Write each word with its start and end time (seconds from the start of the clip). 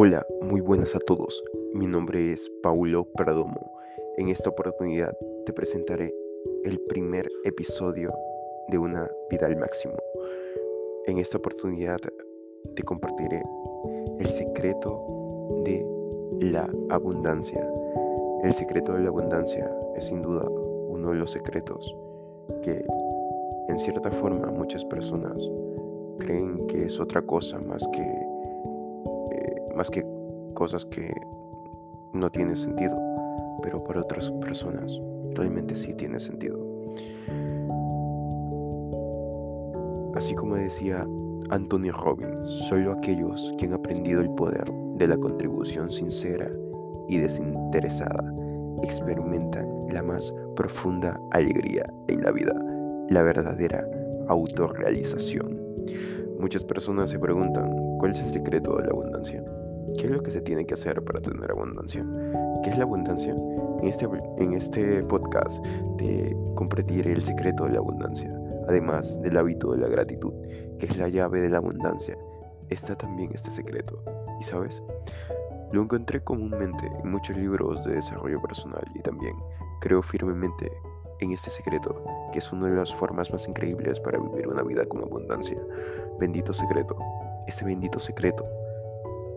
Hola, 0.00 0.24
muy 0.42 0.60
buenas 0.60 0.94
a 0.94 1.00
todos. 1.00 1.42
Mi 1.74 1.88
nombre 1.88 2.32
es 2.32 2.48
Paulo 2.62 3.08
Perdomo. 3.16 3.72
En 4.16 4.28
esta 4.28 4.48
oportunidad 4.48 5.12
te 5.44 5.52
presentaré 5.52 6.14
el 6.62 6.78
primer 6.82 7.28
episodio 7.42 8.14
de 8.68 8.78
Una 8.78 9.10
vida 9.28 9.46
al 9.46 9.56
máximo. 9.56 9.96
En 11.06 11.18
esta 11.18 11.38
oportunidad 11.38 11.98
te 12.76 12.82
compartiré 12.84 13.42
el 14.20 14.28
secreto 14.28 15.04
de 15.64 15.84
la 16.42 16.70
abundancia. 16.90 17.68
El 18.44 18.54
secreto 18.54 18.92
de 18.92 19.00
la 19.00 19.08
abundancia 19.08 19.68
es 19.96 20.04
sin 20.04 20.22
duda 20.22 20.48
uno 20.48 21.10
de 21.10 21.16
los 21.16 21.32
secretos 21.32 21.96
que 22.62 22.84
en 23.66 23.78
cierta 23.80 24.12
forma 24.12 24.52
muchas 24.52 24.84
personas 24.84 25.50
creen 26.20 26.68
que 26.68 26.84
es 26.84 27.00
otra 27.00 27.20
cosa 27.20 27.58
más 27.58 27.84
que 27.88 28.27
más 29.78 29.90
que 29.92 30.04
cosas 30.54 30.84
que 30.86 31.14
no 32.12 32.28
tienen 32.30 32.56
sentido, 32.56 32.98
pero 33.62 33.82
para 33.84 34.00
otras 34.00 34.32
personas 34.32 35.00
realmente 35.36 35.76
sí 35.76 35.94
tiene 35.94 36.18
sentido. 36.18 36.58
Así 40.16 40.34
como 40.34 40.56
decía 40.56 41.06
Anthony 41.50 41.92
Robbins, 41.92 42.48
solo 42.68 42.90
aquellos 42.90 43.54
que 43.56 43.66
han 43.66 43.74
aprendido 43.74 44.20
el 44.20 44.30
poder 44.30 44.64
de 44.96 45.06
la 45.06 45.16
contribución 45.16 45.92
sincera 45.92 46.50
y 47.08 47.18
desinteresada 47.18 48.34
experimentan 48.82 49.68
la 49.92 50.02
más 50.02 50.34
profunda 50.56 51.20
alegría 51.30 51.88
en 52.08 52.20
la 52.22 52.32
vida, 52.32 52.52
la 53.10 53.22
verdadera 53.22 53.88
autorrealización. 54.26 55.56
Muchas 56.40 56.64
personas 56.64 57.10
se 57.10 57.18
preguntan, 57.20 57.70
¿cuál 57.98 58.10
es 58.10 58.20
el 58.20 58.32
secreto 58.32 58.76
de 58.76 58.84
la 58.84 58.90
abundancia? 58.90 59.42
¿Qué 59.96 60.06
es 60.06 60.10
lo 60.10 60.22
que 60.22 60.30
se 60.30 60.40
tiene 60.40 60.66
que 60.66 60.74
hacer 60.74 61.02
para 61.02 61.20
tener 61.20 61.50
abundancia? 61.50 62.04
¿Qué 62.62 62.70
es 62.70 62.78
la 62.78 62.84
abundancia? 62.84 63.34
En 63.82 63.88
este, 63.88 64.08
en 64.38 64.52
este 64.52 65.02
podcast 65.04 65.64
te 65.96 66.36
compartiré 66.54 67.12
el 67.12 67.22
secreto 67.22 67.64
de 67.64 67.72
la 67.72 67.78
abundancia, 67.78 68.32
además 68.68 69.20
del 69.22 69.36
hábito 69.36 69.72
de 69.72 69.78
la 69.78 69.88
gratitud, 69.88 70.32
que 70.78 70.86
es 70.86 70.96
la 70.96 71.08
llave 71.08 71.40
de 71.40 71.48
la 71.48 71.58
abundancia. 71.58 72.16
Está 72.68 72.96
también 72.96 73.30
este 73.32 73.50
secreto. 73.50 74.02
¿Y 74.40 74.44
sabes? 74.44 74.82
Lo 75.72 75.82
encontré 75.82 76.22
comúnmente 76.22 76.90
en 77.02 77.10
muchos 77.10 77.36
libros 77.36 77.84
de 77.84 77.94
desarrollo 77.94 78.40
personal 78.42 78.84
y 78.94 79.00
también 79.00 79.34
creo 79.80 80.02
firmemente 80.02 80.70
en 81.20 81.32
este 81.32 81.50
secreto, 81.50 82.04
que 82.32 82.38
es 82.38 82.52
una 82.52 82.68
de 82.68 82.76
las 82.76 82.94
formas 82.94 83.30
más 83.32 83.48
increíbles 83.48 84.00
para 84.00 84.18
vivir 84.18 84.48
una 84.48 84.62
vida 84.62 84.84
con 84.84 85.02
abundancia. 85.02 85.58
Bendito 86.18 86.52
secreto, 86.52 86.96
ese 87.46 87.64
bendito 87.64 87.98
secreto. 87.98 88.44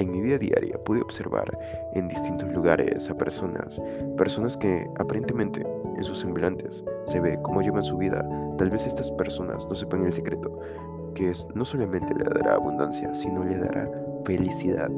En 0.00 0.10
mi 0.10 0.22
vida 0.22 0.38
diaria 0.38 0.82
pude 0.82 1.02
observar 1.02 1.46
en 1.92 2.08
distintos 2.08 2.50
lugares 2.50 3.10
a 3.10 3.18
personas, 3.18 3.78
personas 4.16 4.56
que 4.56 4.88
aparentemente 4.98 5.62
en 5.94 6.02
sus 6.02 6.20
semblantes 6.20 6.82
se 7.04 7.20
ve 7.20 7.38
cómo 7.42 7.60
llevan 7.60 7.84
su 7.84 7.98
vida. 7.98 8.26
Tal 8.56 8.70
vez 8.70 8.86
estas 8.86 9.12
personas 9.12 9.68
no 9.68 9.74
sepan 9.74 10.06
el 10.06 10.14
secreto, 10.14 10.58
que 11.14 11.30
no 11.54 11.66
solamente 11.66 12.14
le 12.14 12.24
dará 12.24 12.54
abundancia, 12.54 13.14
sino 13.14 13.44
le 13.44 13.58
dará 13.58 13.90
felicidad, 14.24 14.90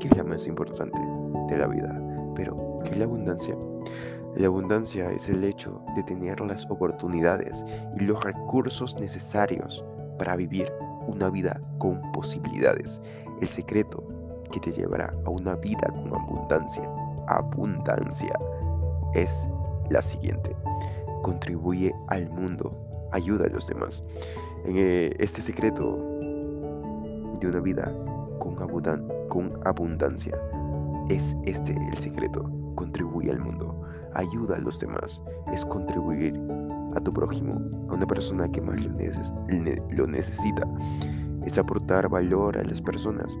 que 0.00 0.08
es 0.08 0.16
la 0.16 0.24
más 0.24 0.46
importante 0.46 0.98
de 1.48 1.58
la 1.58 1.66
vida. 1.66 1.94
Pero, 2.34 2.80
¿qué 2.84 2.92
es 2.92 2.98
la 2.98 3.04
abundancia? 3.04 3.54
La 4.34 4.46
abundancia 4.46 5.10
es 5.10 5.28
el 5.28 5.44
hecho 5.44 5.82
de 5.94 6.04
tener 6.04 6.40
las 6.40 6.64
oportunidades 6.70 7.66
y 7.96 8.04
los 8.04 8.24
recursos 8.24 8.98
necesarios 8.98 9.84
para 10.16 10.36
vivir 10.36 10.72
una 11.06 11.28
vida 11.30 11.60
con 11.78 12.00
posibilidades. 12.12 13.00
El 13.40 13.48
secreto 13.48 14.02
que 14.52 14.60
te 14.60 14.72
llevará 14.72 15.14
a 15.24 15.30
una 15.30 15.56
vida 15.56 15.86
con 15.88 16.14
abundancia, 16.14 16.90
abundancia, 17.26 18.38
es 19.14 19.48
la 19.88 20.02
siguiente. 20.02 20.54
Contribuye 21.22 21.94
al 22.08 22.30
mundo, 22.30 22.72
ayuda 23.12 23.46
a 23.46 23.48
los 23.48 23.66
demás. 23.66 24.02
En 24.64 24.76
eh, 24.76 25.14
este 25.18 25.42
secreto 25.42 25.96
de 27.40 27.48
una 27.48 27.60
vida 27.60 27.92
con, 28.38 28.56
con 29.28 29.60
abundancia 29.64 30.38
es 31.08 31.36
este 31.44 31.72
el 31.72 31.98
secreto. 31.98 32.50
Contribuye 32.74 33.30
al 33.30 33.40
mundo 33.40 33.80
ayuda 34.14 34.56
a 34.56 34.60
los 34.60 34.80
demás, 34.80 35.22
es 35.52 35.64
contribuir 35.64 36.40
a 36.96 37.00
tu 37.00 37.12
prójimo, 37.12 37.54
a 37.88 37.94
una 37.94 38.06
persona 38.06 38.50
que 38.50 38.60
más 38.60 38.80
lo, 38.80 40.06
necesita, 40.06 40.66
es 41.44 41.58
aportar 41.58 42.08
valor 42.08 42.58
a 42.58 42.62
las 42.62 42.80
personas, 42.80 43.36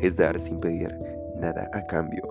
es 0.00 0.16
dar 0.16 0.38
sin 0.38 0.60
pedir 0.60 0.92
nada 1.36 1.70
a 1.72 1.86
cambio. 1.86 2.22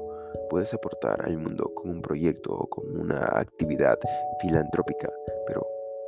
Puedes 0.50 0.74
aportar 0.74 1.26
al 1.26 1.38
mundo 1.38 1.72
con 1.76 1.90
un 1.90 2.02
proyecto 2.02 2.54
o 2.54 2.68
con 2.68 2.98
una 2.98 3.26
actividad 3.34 3.98
filantrópica, 4.42 5.10
pero 5.46 5.66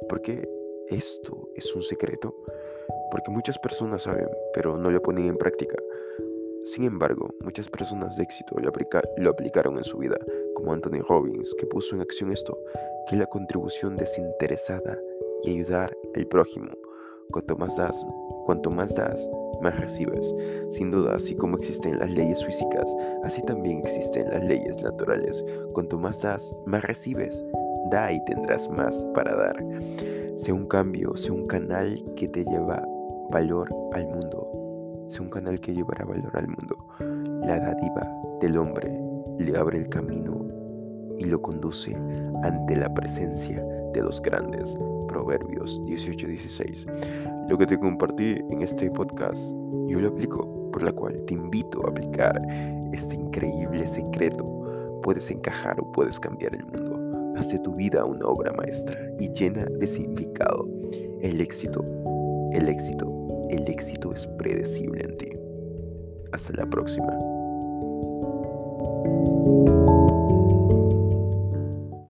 ¿por 0.07 0.21
qué 0.21 0.47
esto 0.87 1.49
es 1.55 1.75
un 1.75 1.83
secreto? 1.83 2.35
Porque 3.11 3.31
muchas 3.31 3.57
personas 3.59 4.03
saben, 4.03 4.29
pero 4.53 4.77
no 4.77 4.91
lo 4.91 5.01
ponen 5.01 5.25
en 5.25 5.37
práctica. 5.37 5.75
Sin 6.63 6.83
embargo, 6.83 7.33
muchas 7.41 7.69
personas 7.69 8.17
de 8.17 8.23
éxito 8.23 8.55
lo, 8.59 9.29
aplicaron 9.29 9.77
en 9.77 9.83
su 9.83 9.97
vida, 9.97 10.17
como 10.53 10.73
Anthony 10.73 11.01
Robbins, 11.07 11.55
que 11.57 11.65
puso 11.65 11.95
en 11.95 12.01
acción 12.01 12.31
esto, 12.31 12.57
que 13.07 13.15
la 13.15 13.25
contribución 13.25 13.95
desinteresada 13.95 14.99
y 15.43 15.51
ayudar 15.51 15.95
al 16.15 16.27
prójimo. 16.27 16.69
Cuanto 17.31 17.55
más 17.57 17.77
das, 17.77 18.05
cuanto 18.45 18.71
más 18.71 18.95
das, 18.95 19.29
más 19.61 19.79
recibes. 19.79 20.33
Sin 20.69 20.91
duda, 20.91 21.15
así 21.15 21.35
como 21.35 21.57
existen 21.57 21.99
las 21.99 22.11
leyes 22.11 22.43
físicas, 22.43 22.95
así 23.23 23.41
también 23.43 23.79
existen 23.79 24.29
las 24.29 24.43
leyes 24.43 24.81
naturales. 24.81 25.43
Cuanto 25.73 25.97
más 25.97 26.21
das, 26.21 26.55
más 26.65 26.83
recibes. 26.83 27.43
Da 27.91 28.11
y 28.11 28.23
tendrás 28.25 28.69
más 28.69 29.05
para 29.13 29.35
dar. 29.35 29.63
Sea 30.35 30.53
un 30.53 30.67
cambio, 30.67 31.15
sea 31.15 31.33
un 31.33 31.47
canal 31.47 32.03
que 32.15 32.27
te 32.27 32.43
lleva 32.43 32.85
valor 33.31 33.69
al 33.93 34.07
mundo 34.07 34.59
sea 35.09 35.23
un 35.23 35.29
canal 35.29 35.59
que 35.59 35.73
llevará 35.73 36.05
valor 36.05 36.31
al 36.37 36.47
mundo. 36.47 36.77
La 37.45 37.59
dádiva 37.59 38.07
del 38.39 38.57
hombre 38.57 39.01
le 39.39 39.57
abre 39.57 39.79
el 39.79 39.89
camino 39.89 40.45
y 41.17 41.25
lo 41.25 41.41
conduce 41.41 41.95
ante 42.43 42.75
la 42.75 42.93
presencia 42.93 43.63
de 43.93 44.01
los 44.01 44.21
grandes. 44.21 44.77
Proverbios 45.09 45.81
18:16. 45.85 46.87
Lo 47.49 47.57
que 47.57 47.65
te 47.65 47.77
compartí 47.77 48.37
en 48.49 48.61
este 48.61 48.89
podcast, 48.91 49.51
yo 49.87 49.99
lo 49.99 50.09
aplico, 50.09 50.71
por 50.71 50.83
la 50.83 50.91
cual 50.91 51.21
te 51.25 51.33
invito 51.33 51.85
a 51.85 51.89
aplicar 51.89 52.41
este 52.93 53.15
increíble 53.15 53.85
secreto. 53.85 54.45
Puedes 55.03 55.29
encajar 55.31 55.79
o 55.81 55.91
puedes 55.91 56.19
cambiar 56.19 56.55
el 56.55 56.65
mundo. 56.65 56.97
Haz 57.37 57.51
de 57.51 57.59
tu 57.59 57.73
vida 57.75 58.05
una 58.05 58.25
obra 58.25 58.53
maestra 58.53 58.97
y 59.19 59.29
llena 59.31 59.65
de 59.65 59.87
significado. 59.87 60.67
El 61.21 61.41
éxito, 61.41 61.83
el 62.53 62.69
éxito 62.69 63.19
el 63.49 63.67
éxito 63.67 64.13
es 64.13 64.27
predecible 64.27 65.03
en 65.03 65.17
ti. 65.17 65.29
Hasta 66.31 66.53
la 66.53 66.69
próxima. 66.69 67.17